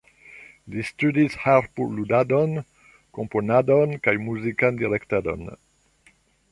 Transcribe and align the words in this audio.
Li 0.75 0.85
studis 0.89 1.35
harpo-ludadon, 1.41 2.57
komponadon 3.19 3.95
kaj 4.09 4.19
muzikan 4.27 4.85
direktadon. 4.85 5.49